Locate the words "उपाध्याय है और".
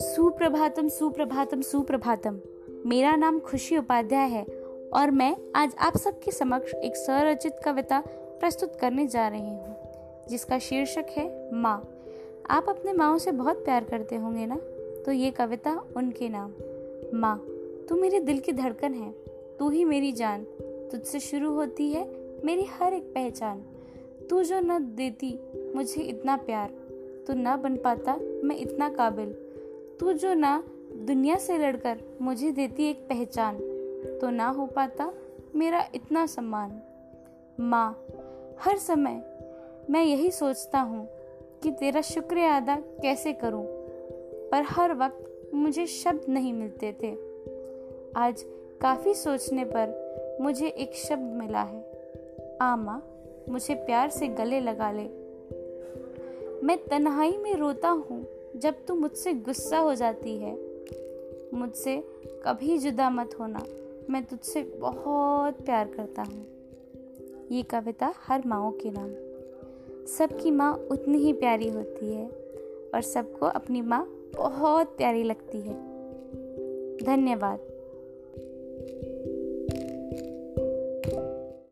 3.76-5.10